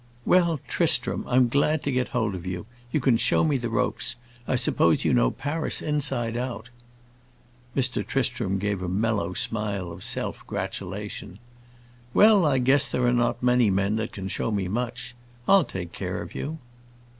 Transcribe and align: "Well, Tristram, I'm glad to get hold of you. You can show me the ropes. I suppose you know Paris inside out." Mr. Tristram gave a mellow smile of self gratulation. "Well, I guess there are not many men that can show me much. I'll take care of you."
"Well, 0.25 0.59
Tristram, 0.67 1.25
I'm 1.27 1.47
glad 1.47 1.83
to 1.83 1.91
get 1.91 2.07
hold 2.07 2.33
of 2.33 2.43
you. 2.43 2.65
You 2.91 2.99
can 2.99 3.17
show 3.17 3.43
me 3.43 3.57
the 3.59 3.69
ropes. 3.69 4.15
I 4.47 4.55
suppose 4.55 5.05
you 5.05 5.13
know 5.13 5.29
Paris 5.29 5.79
inside 5.79 6.35
out." 6.35 6.69
Mr. 7.77 8.03
Tristram 8.03 8.57
gave 8.57 8.81
a 8.81 8.87
mellow 8.89 9.33
smile 9.35 9.91
of 9.91 10.03
self 10.03 10.43
gratulation. 10.47 11.37
"Well, 12.15 12.47
I 12.47 12.57
guess 12.57 12.89
there 12.91 13.05
are 13.05 13.13
not 13.13 13.43
many 13.43 13.69
men 13.69 13.95
that 13.97 14.11
can 14.11 14.27
show 14.27 14.49
me 14.49 14.67
much. 14.67 15.13
I'll 15.47 15.65
take 15.65 15.91
care 15.91 16.23
of 16.23 16.33
you." 16.33 16.57